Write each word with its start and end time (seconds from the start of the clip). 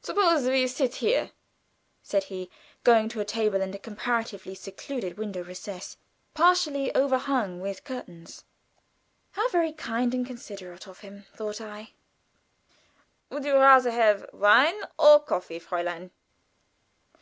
"Suppose 0.00 0.48
we 0.48 0.66
sit 0.66 0.94
here," 0.94 1.32
said 2.02 2.24
he, 2.24 2.50
going 2.84 3.10
to 3.10 3.20
a 3.20 3.24
table 3.26 3.60
in 3.60 3.74
a 3.74 3.78
comparatively 3.78 4.54
secluded 4.54 5.18
window 5.18 5.44
recess, 5.44 5.98
partially 6.32 6.90
overhung 6.96 7.60
with 7.60 7.84
curtains. 7.84 8.44
"How 9.32 9.46
very 9.50 9.72
kind 9.74 10.14
and 10.14 10.26
considerate 10.26 10.88
of 10.88 11.00
him!" 11.00 11.26
thought 11.34 11.60
I. 11.60 11.90
"Would 13.28 13.44
you 13.44 13.56
rather 13.58 13.90
have 13.90 14.24
wine 14.32 14.84
or 14.98 15.20
coffee, 15.20 15.60
Fräulein?" 15.60 16.08